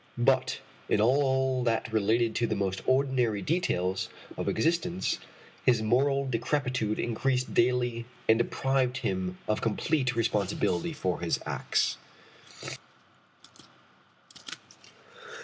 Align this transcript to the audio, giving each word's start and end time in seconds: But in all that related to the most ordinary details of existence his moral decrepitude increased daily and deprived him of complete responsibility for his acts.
But 0.17 0.61
in 0.89 0.99
all 0.99 1.63
that 1.63 1.93
related 1.93 2.33
to 2.37 2.47
the 2.47 2.55
most 2.55 2.81
ordinary 2.87 3.43
details 3.43 4.09
of 4.35 4.49
existence 4.49 5.19
his 5.63 5.83
moral 5.83 6.27
decrepitude 6.27 6.97
increased 6.97 7.53
daily 7.53 8.05
and 8.27 8.39
deprived 8.39 8.97
him 9.05 9.37
of 9.47 9.61
complete 9.61 10.15
responsibility 10.15 10.93
for 10.93 11.19
his 11.19 11.39
acts. 11.45 11.97